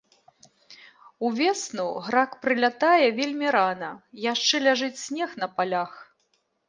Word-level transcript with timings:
Увесну 1.27 1.85
грак 2.07 2.31
прылятае 2.45 3.07
вельмі 3.19 3.47
рана, 3.57 3.91
яшчэ 4.31 4.55
ляжыць 4.69 4.95
снег 5.05 5.29
на 5.43 5.47
палях. 5.59 5.91